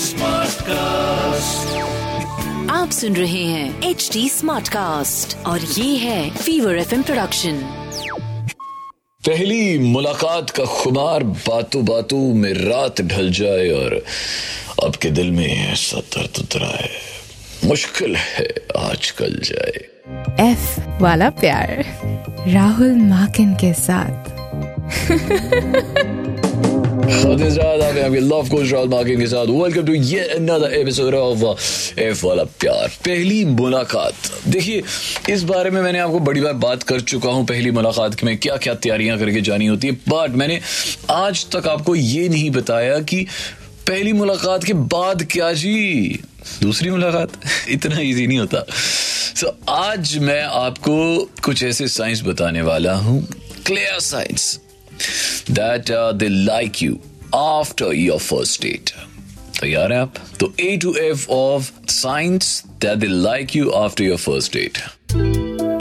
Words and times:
Smart 0.00 0.62
cast 0.62 1.76
आप 2.70 2.90
सुन 2.90 3.16
रहे 3.16 3.44
हैं 3.44 3.82
एच 3.82 4.10
डी 4.12 4.28
स्मार्ट 4.28 4.68
कास्ट 4.68 5.46
और 5.46 5.60
ये 5.60 5.96
है 5.96 6.30
फीवर 6.30 6.78
एफ़ 6.78 6.94
प्रोडक्शन 7.02 7.56
पहली 9.26 9.78
मुलाकात 9.78 10.50
का 10.50 10.64
खुमार 10.64 11.24
बातों 11.24 11.84
बातों 11.84 12.34
में 12.34 12.52
रात 12.54 13.00
ढल 13.00 13.32
जाए 13.32 13.68
और 13.68 14.04
आपके 14.86 15.10
दिल 15.10 15.30
में 15.30 15.72
ऐसा 15.72 16.00
दर्द 16.00 16.38
उतराए 16.40 16.90
मुश्किल 17.64 18.16
है 18.16 18.48
आज 18.78 19.10
कल 19.10 19.40
जाए। 19.44 19.88
एफ़ 20.52 20.80
वाला 21.02 21.30
प्यार। 21.30 21.84
राहुल 22.48 22.94
माकिन 22.96 23.54
के 23.54 23.72
साथ। 23.72 24.30
के 29.10 29.26
साथ 29.26 29.46
वेलकम 29.46 29.86
टू 29.86 29.92
ये 29.94 30.20
अनदर 30.26 30.74
एपिसोड 30.74 31.14
ऑफ़ 31.14 32.00
एफ़ 32.00 32.24
वाला 32.26 32.42
प्यार 32.60 32.88
पहली 33.06 33.44
मुलाकात 33.44 34.30
देखिए 34.48 34.82
इस 35.30 35.42
बारे 35.42 35.70
में 35.70 35.80
मैंने 35.82 35.98
आपको 35.98 36.20
बड़ी 36.20 36.40
बार 36.40 36.52
बात 36.64 36.82
कर 36.82 37.00
चुका 37.02 37.30
हूँ 37.30 37.44
पहली 37.46 37.70
मुलाकात 37.70 38.22
में 38.24 38.36
क्या 38.38 38.56
क्या 38.56 38.74
तैयारियाँ 38.76 39.18
करके 39.18 39.40
जानी 39.40 39.66
होती 39.66 39.88
है 39.88 39.94
बट 40.08 40.36
मैंने 40.36 40.60
आज 41.10 41.44
तक 41.52 41.68
आपको 41.68 41.94
ये 41.94 42.28
नहीं 42.28 42.50
बताया 42.50 42.98
कि 43.02 43.26
पहली 43.88 44.12
मुलाकात 44.12 44.64
के 44.64 44.72
बाद 44.94 45.26
क्या 45.32 45.52
जी 45.56 46.20
दूसरी 46.62 46.90
मुलाकात 46.90 47.40
इतना 47.70 48.00
इजी 48.00 48.26
नहीं 48.26 48.38
होता 48.38 48.64
सो 48.70 49.56
आज 49.72 50.16
मैं 50.20 50.42
आपको 50.42 50.96
कुछ 51.44 51.62
ऐसे 51.64 51.88
साइंस 51.90 52.22
बताने 52.22 52.62
वाला 52.62 52.94
हूँ 52.98 53.22
clear 53.66 54.00
science 54.00 54.58
that 55.50 55.84
they 55.90 56.28
like 56.28 56.82
you 56.82 56.98
after 57.34 57.94
your 57.94 58.18
first 58.18 58.62
date 58.62 58.90
तैयार 59.60 59.92
है 59.92 59.98
आप? 59.98 60.14
तो 60.40 60.54
A 60.60 60.76
to 60.76 60.94
F 60.94 61.28
of 61.28 61.70
science 61.88 62.64
that 62.66 62.98
they 62.98 63.06
like 63.06 63.56
you 63.56 63.70
after 63.70 64.04
your 64.04 64.18
first 64.18 64.56
date 64.56 64.78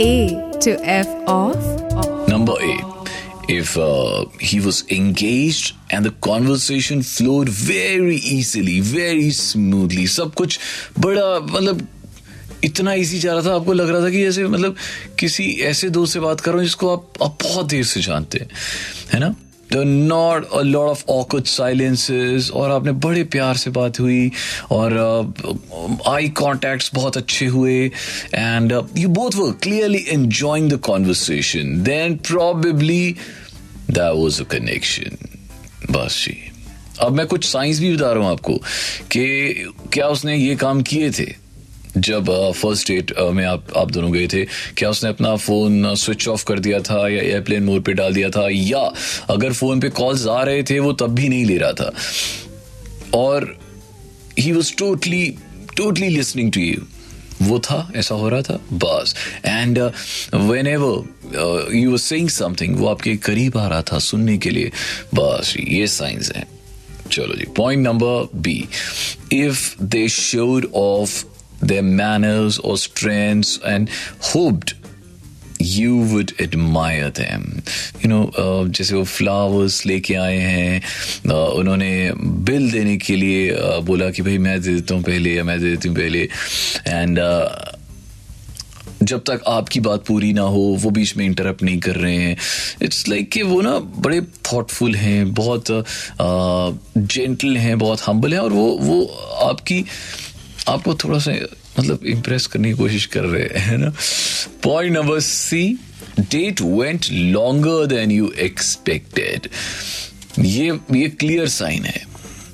A 0.01 0.29
to 0.65 0.71
F 0.83 1.07
of 1.07 1.57
number 2.31 2.63
A 2.63 2.77
If 3.51 3.69
uh, 3.77 4.25
he 4.39 4.57
was 4.65 4.79
engaged 4.91 5.73
and 5.89 6.05
the 6.05 6.11
conversation 6.25 6.99
flowed 7.01 7.49
very 7.49 8.17
easily, 8.33 8.75
very 8.79 9.31
smoothly, 9.37 10.07
सब 10.07 10.33
कुछ 10.33 10.59
बड़ा 10.99 11.39
मतलब 11.39 11.87
इतना 12.63 12.93
easy 12.93 13.19
जा 13.19 13.33
रहा 13.33 13.41
था 13.41 13.55
आपको 13.55 13.73
लग 13.73 13.89
रहा 13.89 14.01
था 14.01 14.09
कि 14.09 14.21
जैसे 14.21 14.47
मतलब 14.47 14.75
किसी 15.19 15.51
ऐसे 15.51 15.89
दोस्त 15.89 16.13
से 16.13 16.19
बात 16.19 16.41
करो 16.41 16.63
जिसको 16.63 16.93
आप, 16.93 17.13
आप 17.23 17.37
बहुत 17.43 17.65
देर 17.65 17.83
से 17.83 18.01
जानते 18.01 18.39
हैं 18.39 18.49
है 19.13 19.19
ना? 19.19 19.35
Not 19.77 20.51
a 20.51 20.61
lot 20.61 20.89
of 20.89 21.03
awkward 21.09 21.45
silences 21.45 22.51
और 22.51 22.71
आपने 22.71 22.91
बड़े 22.91 23.23
प्यार 23.23 23.57
से 23.57 23.69
बात 23.69 23.99
हुई 23.99 24.31
और 24.71 24.93
आई 26.07 26.27
uh, 26.27 26.33
कॉन्टैक्ट्स 26.33 26.91
बहुत 26.93 27.17
अच्छे 27.17 27.45
हुए 27.45 27.91
and 28.35 28.81
you 28.97 29.09
both 29.09 29.35
were 29.35 29.51
clearly 29.51 30.05
enjoying 30.07 30.71
the 30.71 30.77
conversation 30.77 31.83
then 31.83 32.15
probably 32.15 33.15
that 33.91 34.15
was 34.15 34.41
a 34.41 34.43
connection 34.43 35.17
बस 35.91 36.25
जी। 36.25 36.51
अब 36.99 37.11
मैं 37.11 37.27
कुछ 37.27 37.45
साइंस 37.45 37.79
भी 37.79 37.95
बता 37.97 38.11
रहा 38.11 38.23
हूँ 38.23 38.31
आपको 38.31 38.53
कि 39.11 39.53
क्या 39.93 40.07
उसने 40.07 40.37
ये 40.37 40.55
काम 40.55 40.81
किए 40.81 41.11
थे? 41.11 41.48
जब 41.99 42.51
फ़र्स्ट 42.51 42.87
डेट 42.87 43.13
में 43.19 43.45
आप 43.45 43.77
आप 43.77 43.91
दोनों 43.91 44.13
गए 44.13 44.27
थे, 44.27 44.45
क्या 44.77 44.89
उसने 44.89 45.09
अपना 45.09 45.35
फ़ोन 45.35 45.95
स्विच 45.95 46.27
ऑफ़ 46.27 46.45
कर 46.45 46.59
दिया 46.59 46.79
था 46.79 47.07
या 47.09 47.21
एयरप्लेन 47.21 47.63
मोड 47.63 47.81
पे 47.81 47.93
डाल 47.93 48.13
दिया 48.13 48.29
था? 48.29 48.47
या 48.51 48.93
अगर 49.29 49.53
फ़ोन 49.53 49.79
पे 49.79 49.89
कॉल्स 49.89 50.27
आ 50.27 50.43
रहे 50.43 50.63
थे, 50.63 50.79
वो 50.79 50.93
तब 50.93 51.07
भी 51.07 51.29
नहीं 51.29 51.45
ले 51.45 51.57
रहा 51.57 51.71
था? 51.71 51.93
और 53.13 53.59
he 54.39 54.51
was 54.51 54.73
totally 54.75 55.35
totally 55.77 56.09
listening 56.09 56.51
to 56.51 56.61
you 56.61 56.81
वो 57.41 57.59
था? 57.59 57.91
ऐसा 57.95 58.15
हो 58.15 58.29
रहा 58.29 58.41
था? 58.41 58.59
बस। 58.73 59.15
And 59.45 59.79
whenever 60.67 61.75
you 61.75 61.97
saying 61.97 62.29
something 62.29 62.77
वो 62.77 62.87
आपके 62.87 63.15
करीब 63.15 63.57
आ 63.57 63.67
रहा 63.67 63.81
था 63.81 63.99
सुनने 63.99 64.37
के 64.37 64.49
लिए। 64.49 64.71
बस, 65.15 65.55
ये 65.59 65.87
साइंस 65.87 66.31
है। 66.35 66.47
चलो 67.11 67.35
जी 67.35 67.45
point 67.55 67.87
number 67.87 68.29
B 68.35 68.67
if 69.33 69.83
they 69.83 70.07
showed 70.09 70.65
off 70.73 71.23
their 71.71 71.87
manners 72.01 72.59
or 72.59 72.77
strengths 72.83 73.57
and 73.73 73.89
hoped 74.33 74.75
you 75.69 75.95
would 76.09 76.31
admire 76.43 77.09
them. 77.15 77.41
You 78.01 78.09
know, 78.11 78.21
uh, 78.43 78.67
जैसे 78.67 78.95
वो 78.95 79.03
फ्लावर्स 79.15 79.85
लेके 79.85 80.13
आए 80.15 80.37
हैं 80.37 80.81
uh, 81.25 81.49
उन्होंने 81.59 81.91
बिल 82.51 82.71
देने 82.71 82.97
के 82.97 83.15
लिए 83.15 83.51
uh, 83.55 83.81
बोला 83.85 84.09
कि 84.09 84.21
भाई 84.21 84.37
मैं 84.37 84.61
दे 84.61 84.73
देता 84.73 84.95
हूँ 84.95 85.03
पहले 85.03 85.33
या 85.35 85.43
मैं 85.43 85.59
दे 85.59 85.69
देती 85.69 85.87
हूँ 85.87 85.97
पहले। 85.97 86.23
एंड 86.87 87.19
जब 89.03 89.19
तक 89.27 89.41
आपकी 89.47 89.79
बात 89.79 90.03
पूरी 90.05 90.31
ना 90.33 90.41
हो 90.53 90.61
वो 90.79 90.89
बीच 90.91 91.15
में 91.17 91.25
इंटरप्ट 91.25 91.61
नहीं 91.63 91.79
कर 91.79 91.95
रहे 91.95 92.15
हैं। 92.15 92.35
इट्स 92.81 93.07
लाइक 93.07 93.21
like 93.21 93.33
कि 93.33 93.43
वो 93.43 93.61
ना 93.61 93.77
बड़े 93.79 94.21
थॉटफुल 94.51 94.95
हैं 94.95 95.33
बहुत 95.33 95.65
जेंटल 96.97 97.57
हैं 97.57 97.77
बहुत 97.79 98.01
हम्बल 98.07 98.33
हैं। 98.33 98.39
और 98.39 98.53
वो 98.53 98.67
वो 98.81 99.05
आपकी 99.43 99.83
आपको 100.69 100.93
थोड़ा 100.95 101.19
सा 101.19 101.31
मतलब 101.79 102.05
इम्प्रेस 102.05 102.47
करने 102.47 102.69
की 102.69 102.77
कोशिश 102.77 103.05
कर 103.05 103.23
रहे 103.23 103.59
हैं 103.59 103.77
ना? 103.77 103.91
Point 104.63 104.93
number 104.93 105.19
C 105.19 105.63
date 106.19 106.61
went 106.61 107.05
longer 107.11 107.85
than 107.85 108.11
you 108.11 108.31
expected 108.39 109.47
ये 110.39 110.79
ये 110.93 111.07
क्लियर 111.09 111.47
साइन 111.49 111.85
है। 111.85 112.01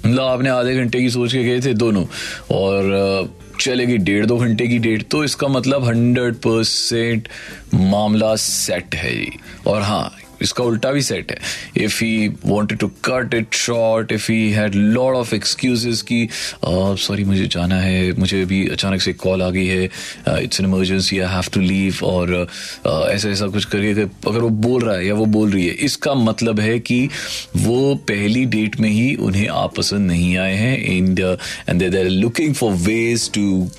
मतलब 0.06 0.24
आपने 0.24 0.50
आधे 0.50 0.76
घंटे 0.76 1.00
की 1.02 1.10
सोच 1.10 1.32
के 1.32 1.44
गए 1.44 1.62
थे 1.62 1.74
दोनों, 1.74 2.06
और 2.52 3.34
चलेगी 3.60 3.98
डेढ़ 3.98 4.26
दो 4.26 4.38
घंटे 4.38 4.68
की 4.68 4.78
डेट 4.80 5.08
तो 5.12 5.24
इसका 5.24 5.48
मतलब 5.48 5.86
हंड्रेड 5.86 6.36
परसेंट 6.36 7.28
मामला 7.74 8.36
सेट 8.36 8.96
है 8.96 9.16
जी। 9.16 9.32
और 9.68 9.82
हाँ 9.82 10.18
इसका 10.42 10.64
उल्टा 10.64 10.92
भी 10.92 11.02
सेट 11.02 11.32
है। 11.32 11.84
If 11.84 12.04
he 12.04 12.28
wanted 12.46 12.78
to 12.80 12.88
cut 13.06 13.34
it 13.34 13.54
short 13.56 14.12
if 14.12 14.32
he 14.32 14.52
had 14.52 14.76
lot 14.76 15.16
of 15.16 15.34
excuses 15.36 16.02
की 16.02 16.28
सॉरी 16.66 17.24
मुझे 17.24 17.48
जाना 17.48 17.80
है, 17.80 18.12
मुझे 18.20 18.42
अभी 18.42 18.68
अचानक 18.70 19.02
से 19.02 19.14
कॉल 19.16 19.42
आ 19.42 19.50
गई 19.50 19.66
है 19.68 19.84
it's 19.86 20.60
an 20.60 20.66
emergency 20.66 21.20
I 21.20 21.34
have 21.34 21.52
to 21.54 21.62
leave 21.62 22.00
और 22.04 22.48
ऐसा 22.88 23.30
ऐसा 23.30 23.48
कुछ 23.48 23.66
करिए 23.66 23.94
अगर 23.94 24.40
वो 24.40 24.50
बोल 24.50 24.84
रहा 24.84 24.96
है 24.96 25.08
या 25.08 25.14
वो 25.14 25.26
बोल 25.26 25.52
रही 25.52 25.68
है। 25.68 25.74
इसका 25.86 26.14
मतलब 26.16 26.60
है 26.60 26.80
कि 26.80 27.08
वो 27.58 27.96
पहली 28.10 28.46
डेट 28.46 28.80
में 28.80 28.90
ही 28.90 29.14
उन्हें 29.16 29.48
आप 29.48 29.76
पसंद 29.76 30.08
नहीं 30.08 30.36
आए 30.38 30.56
हैं 30.56 30.78
in 30.88 31.14
the 31.16 31.38
end 31.70 31.80
they 31.82 32.00
are 32.00 32.06
looking 32.06 32.54
for 32.56 32.72
ways 32.84 33.30
to 33.32 33.70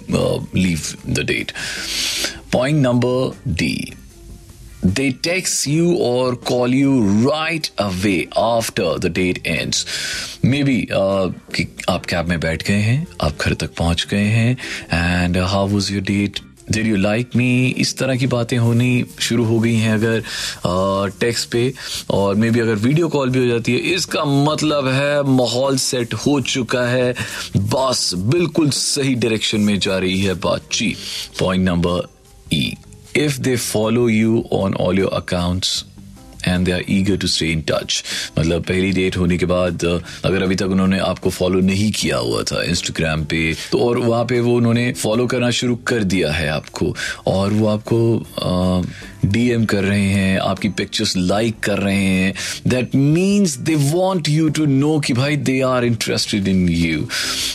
leave 0.56 0.80
the 1.10 1.24
date 1.26 1.52
point 2.52 2.82
number 2.82 3.52
D 3.52 3.92
they 4.94 5.12
text 5.12 5.66
you 5.66 5.96
or 5.96 6.36
call 6.36 6.68
you 6.68 7.02
right 7.26 7.70
away 7.78 8.28
after 8.36 8.98
the 8.98 9.10
date 9.10 9.40
ends. 9.44 9.84
Maybe 10.44 10.76
uh, 10.92 11.32
कि 11.54 11.68
आप 11.88 12.06
कैब 12.06 12.28
में 12.28 12.38
बैठ 12.40 12.66
गए 12.68 12.80
हैं 12.88 13.06
आप 13.20 13.38
घर 13.40 13.54
तक 13.54 13.74
पहुँच 13.78 14.06
गए 14.10 14.26
हैं 14.38 14.56
and 14.92 15.36
how 15.36 15.68
was 15.68 15.90
your 15.92 16.02
date 16.02 16.40
did 16.72 16.86
you 16.86 16.96
like 16.96 17.36
me 17.36 17.66
इस 17.78 17.96
तरह 17.98 18.16
की 18.16 18.26
बातें 18.26 18.56
होनी 18.58 19.04
शुरू 19.20 19.44
हो 19.44 19.58
गई 19.60 19.74
हैं 19.74 19.92
अगर 19.94 20.22
टेक्स्ट 21.20 21.48
पे 21.50 21.72
और 22.10 22.34
मे 22.34 22.50
बी 22.50 22.60
अगर 22.60 22.74
वीडियो 22.86 23.08
कॉल 23.08 23.30
भी 23.30 23.38
हो 23.38 23.46
जाती 23.46 23.72
है 23.72 23.78
इसका 23.94 24.24
मतलब 24.24 24.88
है 24.88 25.22
माहौल 25.22 25.76
सेट 25.78 26.14
हो 26.14 26.40
चुका 26.40 26.86
है। 26.88 27.14
बस 27.56 28.10
बिल्कुल 28.14 28.70
सही 28.70 29.14
डायरेक्शन 29.14 29.60
में 29.60 29.78
जा 29.78 29.98
रही 29.98 30.20
है 30.22 30.34
बातचीत। 30.34 30.96
Point 31.40 31.64
number 31.64 32.08
E 32.52 32.74
if 33.16 33.32
they 33.32 33.56
follow 33.74 34.06
you 34.06 34.32
on 34.62 34.74
all 34.74 35.04
your 35.04 35.12
accounts 35.22 35.84
and 36.48 36.66
they 36.66 36.72
are 36.72 36.84
eager 36.90 37.16
to 37.16 37.26
stay 37.26 37.46
in 37.46 37.60
touch 37.60 38.04
मतलब 38.38 38.62
पहली 38.62 38.90
डेट 38.92 39.16
होने 39.16 39.38
के 39.38 39.46
बाद 39.46 39.84
अगर 40.24 40.42
अभी 40.42 40.54
तक 40.54 40.66
उन्होंने 40.66 40.98
आपको 40.98 41.30
फॉलो 41.30 41.60
नहीं 41.60 41.92
किया 41.92 42.16
हुआ 42.16 42.42
था 42.42 42.62
इंस्टाग्राम 42.62 43.24
पे 43.24 43.54
तो 43.72 43.78
और 43.78 43.98
वहाँ 43.98 44.24
पे 44.24 44.40
वो 44.40 44.56
उन्होंने 44.56 44.92
फॉलो 44.92 45.26
करना 45.26 45.50
शुरू 45.50 45.76
कर 45.76 46.04
दिया 46.04 46.32
है 46.32 46.48
आपको 46.48 46.96
और 47.26 47.52
वो 47.52 47.66
आपको 47.66 47.98
डीएम 49.24 49.64
कर 49.64 49.84
रहे 49.84 50.04
हैं, 50.04 50.38
आपकी 50.38 50.68
पिक्चर्स 50.68 51.16
लाइक 51.16 51.60
कर 51.60 51.78
रहे 51.78 52.04
हैं 52.04 52.34
that 52.66 52.94
means 52.94 53.56
they 53.56 53.74
want 53.74 54.28
you 54.28 54.48
to 54.48 54.66
know 54.66 55.00
कि 55.00 55.12
भाई 55.12 55.36
they 55.36 55.60
are 55.60 55.84
interested 55.84 56.48
in 56.48 56.68
you 56.68 57.08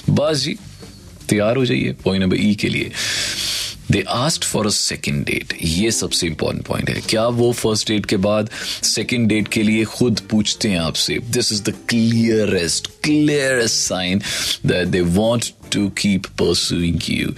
बस 0.10 0.38
जी 0.38 0.58
तैयार 1.30 1.58
हो 1.58 1.66
जाइए 1.66 1.96
पॉइंट 2.06 2.24
नंबर 2.24 2.38
ई 2.38 2.56
के 2.56 2.70
लिए। 2.70 2.92
They 3.92 4.04
asked 4.10 4.44
for 4.44 4.68
a 4.68 4.70
second 4.70 5.24
date 5.26 5.54
ये 5.64 5.92
सबसे 5.92 6.28
इंपॉर्टेंट 6.28 6.66
पॉइंट 6.66 6.90
है। 6.90 7.02
क्या 7.10 7.28
वो 7.28 7.52
फ़र्स्ट 7.52 7.88
डेट 7.88 8.06
के 8.06 8.18
बाद 8.18 8.50
सेकेंड 8.84 9.28
डेट 9.28 9.48
के 9.48 9.64
लिए 9.64 9.86
खुद 9.86 10.20
पूछते 10.32 10.70
हैं 10.70 10.80
आपसे? 10.80 11.20
This 11.30 11.54
is 11.54 11.64
the 11.64 11.74
clearest 11.90 12.88
clearest 13.04 13.76
sign 13.76 14.22
that 14.66 14.88
they 14.88 15.02
want 15.02 15.52
to 15.72 15.90
keep 16.00 16.26
pursuing 16.40 16.98
you. 17.08 17.34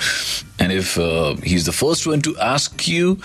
And 0.59 0.71
if 0.71 0.91
uh, 0.97 1.35
he's 1.49 1.65
the 1.65 1.73
first 1.79 2.07
one 2.07 2.21
to 2.27 2.31
ask 2.45 2.87
you, 2.87 3.15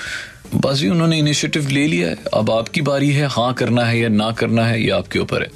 बस 0.54 0.80
भी 0.80 0.88
उन्होंने 0.88 1.18
इनिशिएटिव 1.18 1.68
ले 1.68 1.86
लिया 1.86 2.08
है। 2.08 2.16
अब 2.34 2.50
आपकी 2.50 2.82
बारी 2.82 3.10
है 3.12 3.26
हाँ 3.26 3.52
करना 3.54 3.84
है 3.84 3.98
या 4.00 4.08
ना 4.08 4.30
करना 4.32 4.64
है 4.66 4.82
ये 4.82 4.90
आपके 4.90 5.18
ऊपर 5.18 5.42
है। 5.42 5.50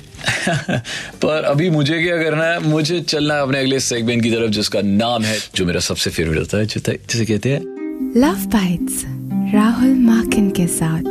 पर 1.23 1.43
अभी 1.43 1.71
मुझे 1.71 2.03
क्या 2.03 2.17
करना 2.17 2.45
है? 2.45 2.59
मुझे 2.61 3.01
चलना 3.01 3.35
है 3.35 3.43
अपने 3.43 3.59
अगले 3.59 3.81
सेगमेंट 3.81 4.23
की 4.23 4.31
तरफ़ 4.31 4.51
जिसका 4.51 4.81
नाम 4.83 5.25
है 5.25 5.39
जो 5.57 5.67
मेरा 5.67 5.81
सबसे 5.81 6.11
फेवरेट 6.11 6.39
होता 6.39 6.59
है 6.59 6.67
जिसे 6.67 7.25
कहते 7.25 7.53
हैं 7.53 7.61
लव 8.17 8.45
बाइट्स 8.53 9.03
राहुल 9.55 9.95
माकिन 10.01 10.51
के 10.51 10.67
साथ। 10.67 11.11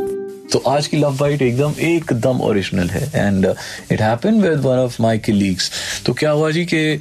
तो 0.52 0.58
आज 0.68 0.86
की 0.86 0.96
लव 0.96 1.16
बाइट 1.16 1.42
एकदम 1.42 1.74
एकदम 1.80 2.40
ओरिजिनल 2.40 2.88
है 2.90 3.26
and 3.26 3.46
it 3.92 4.00
happen 4.00 4.40
with 4.40 4.58
one 4.58 4.78
of 4.78 5.02
my 5.02 5.18
colleagues 5.18 5.70
तो 6.06 6.12
क्या 6.12 6.30
हुआ 6.30 6.50
जी 6.50 6.64
कि 6.64 7.00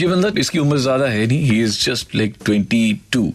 ये 0.00 0.06
बंदा 0.06 0.30
इसकी 0.38 0.58
उम्र 0.58 0.78
ज़्यादा 0.78 1.06
है 1.06 1.26
नहीं 1.26 1.44
he 1.44 1.62
is 1.62 1.78
just 1.84 2.14
like 2.16 2.34
twenty 2.44 3.00
two 3.12 3.32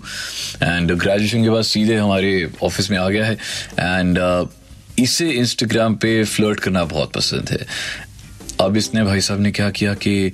and 0.63 0.91
graduation 0.91 1.43
के 1.43 1.49
बाद 1.49 1.63
सीधे 1.63 1.95
हमारे 1.95 2.51
ऑफ़िस 2.63 2.91
में 2.91 2.97
आ 2.97 3.09
गया 3.09 3.25
है 3.25 3.33
एंड 3.79 4.19
uh, 4.19 4.47
इसे 4.99 5.29
इंस्टाग्राम 5.29 5.95
पे 5.95 6.23
फ्लर्ट 6.23 6.59
करना 6.59 6.83
बहुत 6.83 7.11
पसंद 7.11 7.49
है। 7.49 7.65
अब 8.61 8.77
इसने 8.77 9.03
भाई 9.03 9.21
साहब 9.21 9.39
ने 9.39 9.51
क्या 9.51 9.69
किया 9.69 9.93
कि 9.93 10.31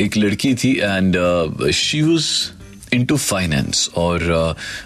एक 0.00 0.16
लड़की 0.16 0.54
थी 0.54 0.74
and 0.78 1.16
she 1.74 2.02
was 2.02 2.26
into 2.92 3.16
finance 3.16 3.88
और 3.96 4.22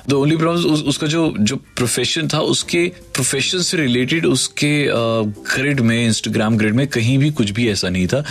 द 0.09 0.13
ओनली 0.13 0.37
प्रॉब्लम 0.37 0.89
उसका 0.89 1.07
जो 1.07 1.23
जो 1.41 1.57
प्रोफेशन 1.77 2.29
था 2.29 2.41
उसके 2.53 2.87
प्रोफेशन 3.15 3.63
से 3.63 3.77
रिलेटेड 3.77 4.27
उसके 4.27 4.73
ग्रिड 5.55 5.79
uh, 5.79 5.87
में 5.87 6.05
इंस्टाग्राम 6.05 6.57
ग्रिड 6.57 6.75
में 6.75 6.87
कहीं 6.89 7.17
भी 7.19 7.31
कुछ 7.31 7.51
भी 7.51 7.69
ऐसा 7.71 7.89
नहीं 7.89 8.07
था 8.07 8.23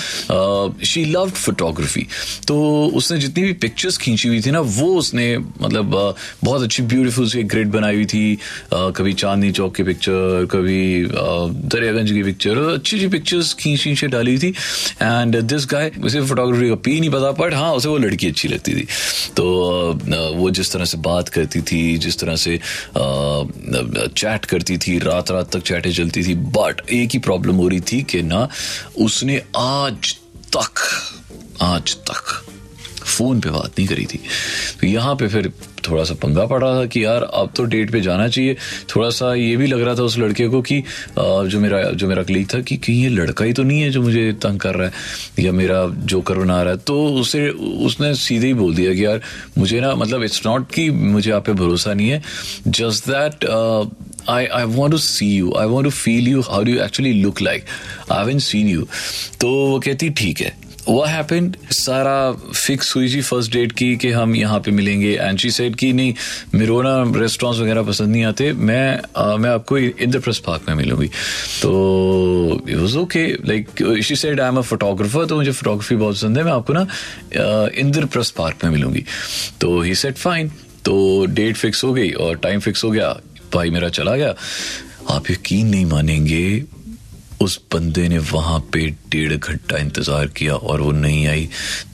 शी 0.84 1.04
लव 1.06 1.30
फोटोग्राफी 1.30 2.06
तो 2.48 2.56
उसने 2.96 3.18
जितनी 3.20 3.44
भी 3.44 3.54
पिक्चर्स 3.62 3.98
खींची 3.98 4.28
हुई 4.28 4.42
थी 4.42 4.52
ना 4.52 4.60
वो 4.72 4.88
उसने 4.98 5.38
मतलब 5.38 5.94
uh, 5.94 6.20
बहुत 6.44 6.64
अच्छी 6.64 6.84
ब्यूटीफुल 6.84 7.30
सी 7.30 7.44
ग्रिड 7.46 7.72
बनाई 7.72 7.96
हुई 7.96 8.06
थी 8.06 8.26
uh, 8.36 8.92
कभी 8.98 9.14
चांदनी 9.16 9.52
चौक 9.52 9.76
की 9.76 9.84
पिक्चर 9.84 10.48
कभी 10.52 10.82
दरियागंज 11.08 12.12
की 12.12 12.24
पिक्चर 12.24 12.58
अच्छी 12.66 12.96
अच्छी 12.96 13.08
पिक्चर्स 13.10 13.54
खींच 13.54 13.84
खींच 13.84 14.06
डाली 14.12 14.38
थी 14.38 14.54
एंड 15.02 15.40
दिस 15.44 15.68
गाय 15.72 15.92
उसे 16.04 16.22
फोटोग्राफी 16.24 16.70
का 16.70 16.76
पी 16.86 17.00
नहीं 17.00 17.10
पता 17.10 17.32
बट 17.40 17.54
हाँ 17.54 17.72
उसे 17.74 17.90
वो 17.90 17.98
लड़की 18.00 18.28
अच्छी 18.28 18.48
लगती 18.48 18.74
थी 18.74 18.88
तो 19.38 19.63
वो 20.38 20.50
जिस 20.50 20.72
तरह 20.72 20.86
से 20.86 20.98
बात 20.98 21.30
करती 21.30 21.62
थी, 21.62 21.98
जिस 21.98 22.20
तरह 22.20 22.36
से 22.36 22.60
चैट 24.18 24.46
करती 24.46 24.78
थी 24.78 25.00
रात 25.00 25.32
रात 25.32 25.52
तक 25.52 25.60
चैटें 25.60 25.92
चलती 25.94 26.24
थी 26.24 26.36
बट 26.36 26.90
एक 26.90 27.10
ही 27.14 27.20
प्रॉब्लम 27.20 27.56
हो 27.56 27.68
रही 27.68 27.80
थी 27.80 28.02
कि 28.04 28.22
ना, 28.24 28.50
उसने 28.98 29.42
आज 29.58 30.16
तक 30.56 30.82
आज 31.62 31.96
तक 31.96 32.46
फ़ोन 33.16 33.40
पे 33.42 33.50
बात 33.50 33.80
नहीं 33.80 33.88
करी 33.88 34.06
थी 34.06 34.20
तो 34.82 34.88
यहाँ 34.88 35.16
पे 35.16 35.28
फिर 35.28 35.52
थोड़ा 35.90 36.04
सा 36.04 36.14
पंगा 36.22 36.46
पड़ 36.46 36.62
रहा 36.64 36.80
था 36.80 36.86
कि 36.86 37.04
यार 37.04 37.22
अब 37.34 37.52
तो 37.56 37.64
डेट 37.74 37.92
पे 37.92 38.02
जाना 38.02 38.28
चाहिए 38.28 38.56
थोड़ा 38.96 39.10
सा 39.10 39.34
ये 39.36 39.56
भी 39.58 39.68
लग 39.68 39.82
रहा 39.82 39.96
था 39.96 40.04
उस 40.04 40.18
लड़के 40.18 40.48
को 40.48 40.62
कि 40.62 40.82
जो 41.18 41.60
मेरा 41.60 41.82
जो 41.94 42.08
मेरा 42.08 42.24
क्लीग 42.24 42.48
था 42.54 42.60
कि 42.62 42.78
कहीं 42.78 43.02
ये 43.04 43.10
लड़का 43.10 43.46
ही 43.46 43.54
तो 43.54 43.64
नहीं 43.64 43.82
है 43.82 43.90
जो 43.92 44.02
मुझे 44.02 44.32
तंग 44.44 44.60
कर 44.60 44.76
रहा 44.76 44.88
है 44.88 45.44
या 45.46 45.52
मेरा 45.52 45.86
जो 46.14 46.22
करना 46.22 46.58
आ 46.58 46.62
रहा 46.62 46.74
है 46.74 46.80
तो 46.88 47.04
उसे 47.22 47.50
उसने 47.90 48.14
सीधे 48.16 48.48
ही 48.48 48.54
बोल 48.54 48.76
दिया 48.76 48.94
कि 48.94 49.06
यार 49.06 49.22
मुझे 49.58 49.82
ना 49.82 49.94
मतलब 49.96 50.24
इट्स 50.24 50.46
नॉट 50.46 50.72
कि 50.72 50.90
मुझे 50.90 51.32
आप 51.32 51.46
पे 51.46 51.54
भरोसा 51.54 51.94
नहीं 51.94 52.10
है 52.10 52.22
just 52.68 53.10
that 53.10 53.46
I, 54.26 54.48
I 54.48 54.66
want 54.66 54.94
to 54.94 55.00
see 55.00 55.26
you. 55.28 55.54
I 55.54 55.66
want 55.66 55.86
to 55.86 55.92
feel 55.92 56.24
you. 56.24 56.44
How 56.44 56.64
do 56.64 56.72
you 56.72 56.80
actually 56.80 57.22
look 57.22 57.42
like? 57.42 57.66
I 58.10 58.20
haven't 58.20 58.44
seen 58.44 58.70
you. 58.70 58.86
तो 59.42 59.50
वो 59.50 59.80
कहती 59.80 60.10
ठीक 60.10 60.42
है 60.42 60.56
what 60.88 61.08
happened? 61.10 61.56
सारा 61.74 62.32
फिक्स 62.34 62.96
हुई 62.96 63.08
जी 63.08 63.22
फ़र्स्ट 63.22 63.52
डेट 63.52 63.72
की 63.72 63.96
कि 63.98 64.12
हम 64.12 64.36
यहाँ 64.36 64.60
पे 64.60 64.72
मिलेंगे। 64.72 65.14
एंड 65.14 65.40
शी 65.40 65.52
सेड 65.52 65.76
कि 65.76 65.92
नहीं 65.94 66.14
मेरे 66.54 66.72
को 66.72 66.82
ना 66.82 67.20
रेस्टोरेंट्स 67.20 67.62
वगैरह 67.62 67.84
पसंद 67.84 68.12
नहीं 68.12 68.24
आते। 68.24 68.52
मैं 68.54 69.00
आ, 69.18 69.36
मैं 69.38 69.50
आपको 69.50 69.78
इंद्रप्रस्थ 69.78 70.44
पार्क 70.44 70.70
में 70.70 70.76
मिलूँगी। 70.76 71.08
तो 71.62 72.66
it 72.70 72.76
was 72.76 72.96
okay 72.98 73.26
like 73.48 73.84
she 74.04 74.16
said 74.16 74.42
I 74.42 74.48
am 74.48 74.58
a 74.58 74.62
photographer 74.62 75.26
तो 75.26 75.36
मुझे 75.36 75.52
फोटोग्राफी 75.52 75.96
बहुत 75.96 76.16
पसंद 76.16 76.38
है। 76.38 76.44
मैं 76.44 76.52
आपको 76.52 76.74
ना 76.74 76.88
इंद्रप्रस्थ 77.78 78.36
पार्क 78.36 78.64
में 78.64 78.72
मिलूँगी. 78.72 79.04
तो 79.62 79.82
ही 79.82 79.96
सेट 79.96 80.18
फाइन 80.18 80.52
तो 80.86 81.26
डेट 81.26 81.56
फिक्स 81.56 81.84
हो 81.84 81.94
गई 81.94 82.12
और 82.12 82.38
टाइम 82.38 82.60
फिक्स 82.60 82.84
हो 82.84 82.92
गया। 82.92 83.10
भाई 83.54 83.70
मेरा 83.70 83.90
चला 83.90 84.16
गया। 84.16 84.36
आप 85.10 85.30
यकीन 85.32 85.68
नहीं 85.68 85.86
मानेंगे 85.86 86.64
उस 87.44 87.60
बंदे 87.74 88.08
ने 88.10 88.18
वहाँ 88.32 88.60
पे 88.74 88.88
डेढ़ 89.12 89.34
घंटा 89.36 89.78
इंतज़ार 89.78 90.28
किया 90.38 90.56
और 90.56 90.82
वो 90.82 90.92
नहीं 90.94 91.28
आई। 91.28 91.48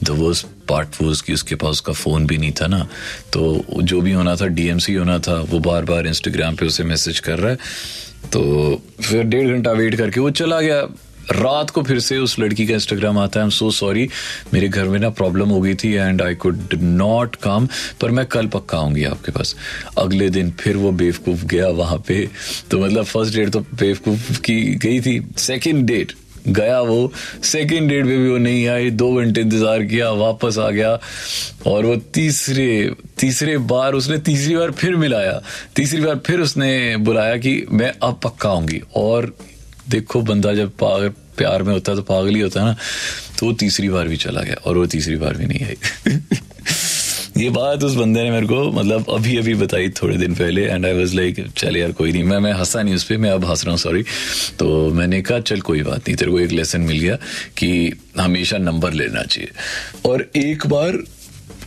द 0.03 0.09
वर्स्ट 0.19 0.45
पार्ट 0.69 1.01
वो 1.01 1.09
उसकी 1.09 1.33
उसके 1.33 1.55
पास 1.55 1.69
उसका 1.71 1.93
फ़ोन 1.95 2.25
भी 2.27 2.37
नहीं 2.37 2.51
था 2.61 2.67
ना। 2.67 2.87
तो 3.33 3.63
जो 3.83 4.01
भी 4.01 4.11
होना 4.11 4.35
था 4.35 4.47
डीएमसी 4.49 4.93
होना 4.93 5.17
था, 5.19 5.39
वो 5.41 5.59
बार 5.61 5.85
बार 5.85 6.07
इंस्टाग्राम 6.07 6.55
पे 6.55 6.65
उसे 6.65 6.83
मैसेज 6.83 7.19
कर 7.19 7.39
रहा 7.39 7.51
है। 7.51 7.57
तो 8.31 8.81
फिर 9.01 9.23
डेढ़ 9.25 9.47
घंटा 9.47 9.71
वेट 9.73 9.95
करके 9.95 10.19
वो 10.19 10.29
चला 10.31 10.61
गया। 10.61 10.81
रात 11.31 11.69
को 11.69 11.81
फिर 11.83 11.99
से 11.99 12.17
उस 12.17 12.37
लड़की 12.39 12.65
का 12.67 12.73
इंस्टाग्राम 12.73 13.17
आता 13.17 13.39
है 13.39 13.43
आई 13.43 13.47
एम 13.47 13.49
सो 13.51 13.69
सॉरी 13.71 14.07
मेरे 14.53 14.67
घर 14.69 14.87
में 14.89 14.99
ना 14.99 15.09
प्रॉब्लम 15.09 15.49
हो 15.49 15.59
गई 15.61 15.73
थी 15.83 15.93
and 15.93 16.21
I 16.21 16.35
could 16.35 16.73
not 16.81 17.35
come 17.43 17.67
पर 18.01 18.11
मैं 18.11 18.25
कल 18.27 18.47
पक्का 18.47 18.77
आऊँगी 18.77 19.03
आपके 19.05 19.31
पास। 19.31 19.55
अगले 19.97 20.29
दिन 20.29 20.51
फिर 20.59 20.77
वो 20.77 20.91
बेवकूफ़ 20.93 21.45
गया 21.45 21.67
वहाँ 21.75 21.97
पे 22.07 22.27
तो 22.71 22.79
मतलब 22.79 23.05
फ़र्स्ट 23.05 23.35
डेट 23.35 23.49
तो 23.49 23.59
बेवकूफ़ 23.59 24.39
की 24.41 24.61
गई 24.77 24.99
थी 25.01 25.21
सेकेंड 25.37 25.85
डेट 25.87 26.13
गया 26.47 26.79
वो 26.81 27.11
सेकेंड 27.43 27.89
डेट 27.89 28.05
पे 28.05 28.17
भी 28.17 28.29
वो 28.29 28.37
नहीं 28.37 28.67
आई, 28.67 28.89
दो 28.91 29.13
घंटे 29.13 29.41
इंतज़ार 29.41 29.83
किया, 29.83 30.09
वापस 30.11 30.57
आ 30.57 30.69
गया, 30.69 30.91
और 31.67 31.85
वो 31.85 31.95
तीसरे 32.13 32.95
तीसरे 33.19 33.57
बार 33.67 33.93
उसने 33.93 34.17
तीसरी 34.19 34.55
बार 34.55 34.71
फिर 34.71 34.95
मिलाया, 34.95 35.41
तीसरी 35.75 36.01
बार 36.01 36.15
फिर 36.25 36.39
उसने 36.39 36.97
बुलाया 36.97 37.35
कि 37.37 37.65
मैं 37.71 37.91
अब 38.03 38.19
पक्का 38.23 38.49
आऊँगी, 38.49 38.81
और 38.95 39.33
देखो 39.89 40.21
बंदा 40.21 40.53
जब 40.53 40.71
पागल 40.79 41.09
प्यार 41.37 41.63
में 41.63 41.73
होता 41.73 41.91
है 41.91 41.97
तो 41.97 42.03
पागल 42.03 42.35
ही 42.35 42.41
होता 42.41 42.59
है 42.59 42.65
ना 42.67 42.75
तो 43.39 43.45
वो 43.45 43.53
तीसरी 43.53 43.89
बार 43.89 44.07
भी 44.07 44.17
चला 44.17 44.41
गया, 44.41 44.55
और 44.65 44.77
वो 44.77 44.85
तीसरी 44.87 45.15
बार 45.15 45.37
भी 45.37 45.45
नहीं 45.45 45.65
आई। 45.65 45.77
ये 47.37 47.49
बात 47.49 47.83
उस 47.83 47.93
बंदे 47.95 48.23
ने 48.23 48.31
मेरे 48.31 48.47
को 48.47 48.71
मतलब 48.71 49.09
अभी 49.09 49.37
अभी 49.37 49.53
बताई 49.55 49.89
थोड़े 50.01 50.17
दिन 50.17 50.33
पहले 50.35 50.63
एंड 50.63 50.85
आई 50.85 50.93
वाज 50.93 51.13
लाइक 51.15 51.39
चल 51.57 51.77
यार, 51.77 51.91
कोई 51.91 52.11
नहीं, 52.11 52.23
मैं 52.23 52.39
मैं 52.39 52.51
हंसा 52.53 52.81
नहीं 52.81 52.95
उस 52.95 53.03
पर 53.03 53.17
मैं 53.17 53.29
अब 53.31 53.45
हंस 53.45 53.63
रहा 53.63 53.71
हूँ 53.71 53.79
सॉरी 53.79 54.03
तो 54.59 54.89
मैंने 54.93 55.21
कहा, 55.21 55.39
चल 55.39 55.61
कोई 55.61 55.83
बात 55.83 56.07
नहीं, 56.07 56.15
तेरे 56.17 56.31
को 56.31 56.39
एक 56.39 56.51
लेसन 56.51 56.81
मिल 56.81 56.99
गया 56.99 57.15
कि 57.57 57.93
हमेशा 58.19 58.57
नंबर 58.57 58.93
लेना 58.93 59.23
चाहिए। 59.23 59.51
और 60.05 60.29
एक 60.35 60.67
बार 60.67 61.03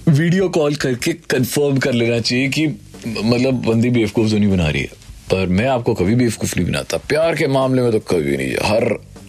वीडियो 0.09 0.49
कॉल 0.49 0.75
करके 0.77 1.13
कंफर्म 1.31 1.79
कर 1.79 1.93
लेना 1.93 2.19
चाहिए 2.21 2.49
कि 2.49 2.67
मतलब 3.07 3.63
बंदी 3.67 3.91
बेवकूफ़ 3.91 4.31
तो 4.31 4.39
नहीं 4.39 4.51
बना 4.51 4.69
रही 4.69 4.83
है। 4.83 5.01
पर 5.33 5.47
मैं 5.49 5.67
आपको 5.69 5.95
कभी 5.95 6.15
भी 6.15 6.27
नहीं 6.27 6.67
बनाता। 6.67 6.97
प्यार 7.09 7.37
के 7.37 7.47
मामले 7.49 7.83
में 7.83 7.93
तो 7.93 7.99
कभी 8.11 8.37
नहीं। 8.37 8.55
हर 8.63 8.85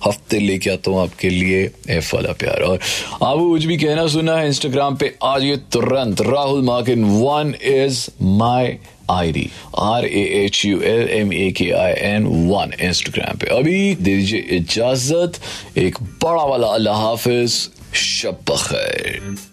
हफ़्ते 0.05 0.39
लेके 0.39 0.69
आता 0.69 0.91
हूँ 0.91 1.01
आपके 1.01 1.29
लिए 1.29 1.59
एफ़ 1.89 2.15
वाला 2.15 2.31
प्यार। 2.39 2.61
और 2.61 2.79
आप 3.23 3.37
कुछ 3.39 3.65
भी 3.65 3.77
कहना 3.77 4.07
सुना 4.07 4.35
है 4.37 4.47
इंस्टाग्राम 4.47 4.95
पे, 4.95 5.13
आज 5.23 5.43
ये 5.43 5.55
तुरंत 5.73 6.21
Rahul 6.21 6.61
मार्किन 6.63 7.03
one 7.05 7.53
is 7.63 8.07
my 8.21 8.77
I 9.11 9.31
D 9.31 9.49
R 9.79 10.05
A 10.05 10.23
H 10.43 10.65
U 10.65 10.81
L 10.81 11.07
M 11.19 11.33
A 11.33 11.49
K 11.57 11.69
I 11.71 11.93
N 12.11 12.25
one 12.51 12.73
Instagram 12.81 13.37
पे। 13.37 13.47
अभी 13.57 13.95
दे 13.95 14.15
दीजिए 14.15 14.39
इजाज़त। 14.57 15.39
एक 15.77 16.03
बड़ा 16.23 16.43
वाला 16.43 16.67
अल्लाह 16.67 17.01
हाफिज 17.01 17.59
शब 17.95 18.43
आप 18.49 19.52